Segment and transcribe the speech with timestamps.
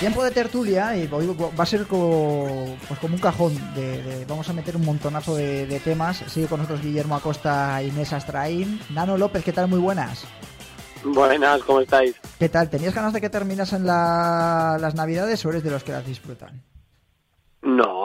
[0.00, 1.26] Tiempo de tertulia y hoy
[1.58, 3.54] va a ser como, pues como un cajón.
[3.74, 6.24] De, de- vamos a meter un montonazo de, de temas.
[6.26, 8.80] Sigue con nosotros Guillermo Acosta, Inés Astraín.
[8.90, 9.68] Nano López, ¿qué tal?
[9.68, 10.24] Muy buenas.
[11.04, 12.14] Buenas, ¿cómo estáis?
[12.38, 12.70] ¿Qué tal?
[12.70, 16.62] ¿Tenías ganas de que terminasen la- las navidades o eres de los que las disfrutan?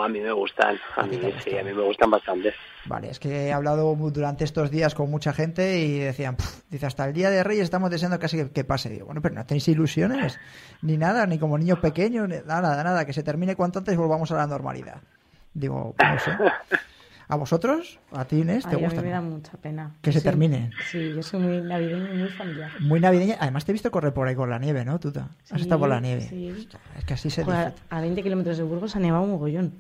[0.05, 0.77] A mí me gustan.
[0.97, 2.53] A mí sí, a mí me gustan bastante.
[2.85, 6.37] Vale, es que he hablado durante estos días con mucha gente y decían,
[6.69, 8.89] dice, hasta el Día de Reyes estamos deseando casi que, que pase.
[8.89, 10.39] Digo, bueno, pero no tenéis ilusiones,
[10.83, 13.95] ni nada, ni como niños pequeños, ni- nada, nada, nada, que se termine cuanto antes
[13.95, 15.01] y volvamos a la normalidad.
[15.55, 16.31] Digo, no sé.
[17.27, 17.97] ¿A vosotros?
[18.11, 18.67] ¿A ti, Inés?
[18.67, 19.01] ¿Te Ay, a gusta?
[19.01, 19.91] mí me da mucha pena.
[20.03, 20.69] Que se termine.
[20.91, 22.69] Sí, yo soy muy navideña y muy familiar.
[22.79, 23.37] Muy navideña.
[23.39, 25.29] Además te he visto correr por ahí con la nieve, ¿no, Tuta?
[25.49, 26.21] Has Sí, estado por la nieve.
[26.21, 26.67] sí.
[26.99, 27.81] Es que así se Joder, dice.
[27.89, 29.73] a 20 kilómetros de Burgos ha nevado un mogollón.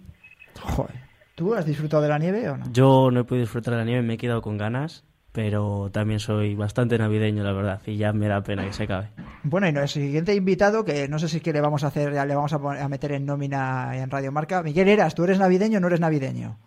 [0.61, 1.05] Joder.
[1.35, 2.65] ¿Tú has disfrutado de la nieve o no?
[2.71, 6.21] Yo no he podido disfrutar de la nieve, me he quedado con ganas, pero también
[6.21, 9.09] soy bastante navideño, la verdad, y ya me da pena que se acabe.
[9.43, 12.13] Bueno, y el siguiente invitado, que no sé si es que le vamos a hacer,
[12.13, 14.63] ya le vamos a, meter en nómina en Radio Marca.
[14.63, 16.57] Miguel Eras, ¿tú eres navideño o no eres navideño?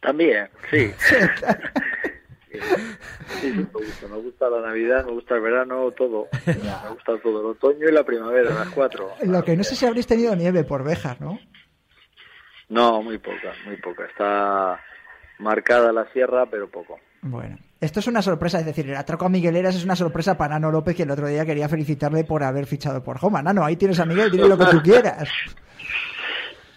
[0.00, 0.90] También, sí.
[2.54, 2.60] Sí,
[3.40, 6.28] sí, me gusta, me gusta la Navidad, me gusta el verano, todo.
[6.46, 9.10] Me gusta todo, el otoño y la primavera, las cuatro.
[9.24, 11.40] Lo que no sé si habréis tenido nieve por Bejas, ¿no?
[12.68, 14.04] No, muy poca, muy poca.
[14.06, 14.80] Está
[15.38, 16.98] marcada la sierra, pero poco.
[17.22, 20.36] Bueno, esto es una sorpresa, es decir, el atraco a Miguel Eras es una sorpresa
[20.36, 23.42] para Nano López, que el otro día quería felicitarle por haber fichado por Joma.
[23.42, 25.28] Nano, ahí tienes a Miguel, dile lo que tú quieras.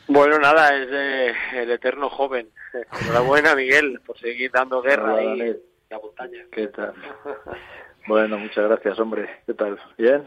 [0.07, 2.49] Bueno, nada, es eh, el eterno joven.
[3.01, 5.57] Enhorabuena, Miguel, por seguir dando guerra Hola, ahí en
[5.89, 6.45] la montaña.
[6.51, 6.93] ¿Qué tal?
[8.07, 9.29] Bueno, muchas gracias, hombre.
[9.45, 9.77] ¿Qué tal?
[9.97, 10.25] ¿Bien?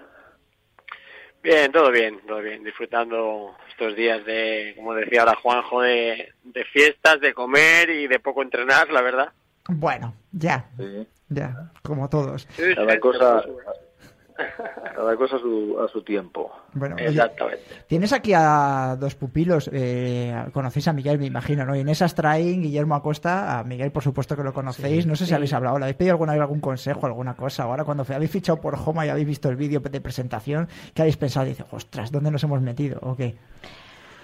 [1.43, 2.63] Bien, todo bien, todo bien.
[2.65, 8.21] Disfrutando estos días de, como decía ahora Juanjo, de, de fiestas, de comer y de
[8.21, 9.33] poco entrenar, la verdad.
[9.69, 11.07] Bueno, ya, Sí.
[11.29, 12.47] ya, como todos.
[12.75, 13.45] Cada cosa,
[14.95, 16.51] cada cosa a su, a su tiempo.
[16.73, 17.63] Bueno, oye, Exactamente.
[17.87, 21.77] Tienes aquí a dos pupilos, eh, conocéis a Miguel, me imagino, ¿no?
[21.77, 25.53] Inés Astraín, Guillermo Acosta, a Miguel por supuesto que lo conocéis, no sé si habéis
[25.53, 27.65] hablado, ¿le habéis pedido alguna vez algún consejo, alguna cosa?
[27.65, 31.17] Ahora cuando habéis fichado por Homa y habéis visto el vídeo de presentación, ¿qué habéis
[31.17, 31.47] pensado?
[31.47, 32.99] Dice, ostras, ¿dónde nos hemos metido?
[33.03, 33.37] ¿O qué?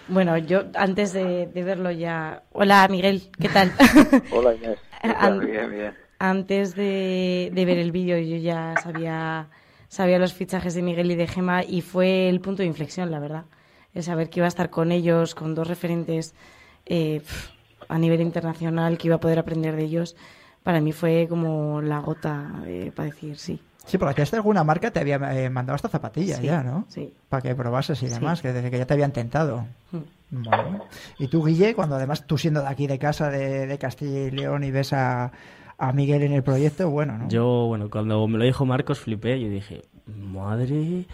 [0.09, 2.43] Bueno, yo antes de, de verlo ya...
[2.53, 3.73] Hola, Miguel, ¿qué tal?
[4.33, 4.79] Hola, Inés.
[5.41, 5.95] Bien, bien.
[6.19, 9.49] antes de, de ver el vídeo yo ya sabía,
[9.89, 13.19] sabía los fichajes de Miguel y de Gema y fue el punto de inflexión, la
[13.19, 13.45] verdad.
[13.95, 16.35] El saber que iba a estar con ellos, con dos referentes
[16.85, 17.23] eh,
[17.89, 20.17] a nivel internacional, que iba a poder aprender de ellos,
[20.63, 23.61] para mí fue como la gota eh, para decir sí.
[23.87, 26.85] Sí, porque hasta alguna marca te había eh, mandado hasta zapatillas Sí, ya, ¿no?
[26.89, 27.15] sí.
[27.29, 28.15] Para que probases y Sí.
[28.15, 29.65] demás, que desde que ya te habían tentado.
[29.93, 29.99] Mm.
[30.43, 30.85] Bueno.
[31.21, 34.31] Y tú, Guille, cuando además tú siendo de aquí de casa, de, de Castilla y
[34.33, 35.31] León, y ves a,
[35.79, 37.29] a Miguel en el proyecto, bueno, ¿no?
[37.29, 41.05] Yo, bueno, cuando me lo dijo Marcos flipé, yo dije, madre,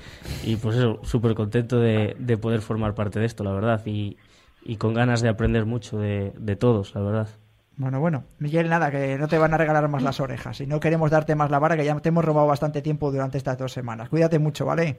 [0.45, 4.17] y pues eso, súper contento de, de poder formar parte de esto, la verdad, y,
[4.65, 7.29] y con ganas de aprender mucho de, de todos, la verdad.
[7.77, 8.25] Bueno, bueno.
[8.39, 10.61] Miguel, nada, que no te van a regalar más las orejas.
[10.61, 13.39] Y no queremos darte más la vara, que ya te hemos robado bastante tiempo durante
[13.39, 14.11] estas dos semanas.
[14.11, 14.99] Cuídate mucho, ¿vale?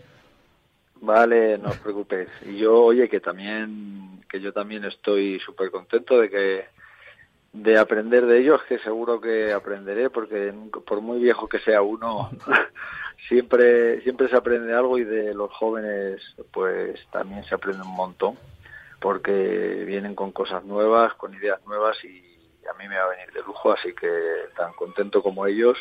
[1.00, 2.30] Vale, no os preocupéis.
[2.50, 6.66] Y yo, oye, que también, que yo también estoy súper contento de que
[7.54, 11.82] de aprender de ellos, que seguro que aprenderé, porque nunca- por muy viejo que sea
[11.82, 12.30] uno,
[13.28, 16.22] siempre, siempre se aprende algo y de los jóvenes,
[16.52, 18.38] pues también se aprende un montón,
[19.00, 22.24] porque vienen con cosas nuevas, con ideas nuevas y
[22.70, 24.10] a mí me va a venir de lujo, así que
[24.56, 25.78] tan contento como ellos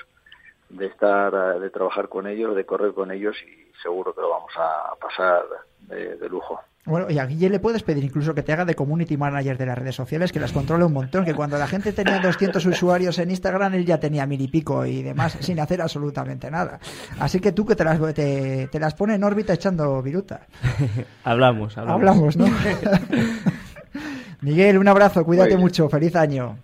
[0.69, 4.53] de estar, de trabajar con ellos, de correr con ellos y seguro que lo vamos
[4.57, 5.45] a pasar
[5.81, 6.61] de, de lujo.
[6.85, 9.67] Bueno, y a Guille le puedes pedir incluso que te haga de community manager de
[9.67, 13.21] las redes sociales, que las controle un montón, que cuando la gente tenía 200 usuarios
[13.21, 16.81] en Instagram, él ya tenía mil y pico y demás, sin hacer absolutamente nada.
[17.21, 20.49] Así que tú que te las, te, te las pone en órbita echando viruta.
[21.25, 22.01] hablamos, hablamos.
[22.01, 22.47] Hablamos, ¿no?
[24.41, 26.59] Miguel, un abrazo, cuídate mucho, feliz año.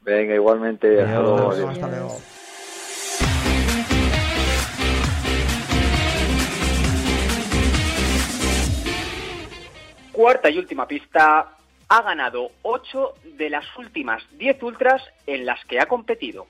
[0.00, 1.58] Venga, igualmente, adiós.
[1.58, 2.16] Hasta luego.
[10.16, 11.46] Cuarta y última pista,
[11.90, 16.46] ha ganado 8 de las últimas 10 ultras en las que ha competido.